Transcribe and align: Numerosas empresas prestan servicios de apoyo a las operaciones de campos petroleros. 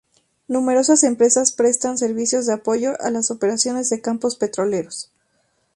Numerosas 0.47 1.03
empresas 1.03 1.51
prestan 1.51 1.95
servicios 1.95 2.47
de 2.47 2.53
apoyo 2.55 2.99
a 3.03 3.11
las 3.11 3.29
operaciones 3.29 3.87
de 3.91 4.01
campos 4.01 4.35
petroleros. 4.35 5.11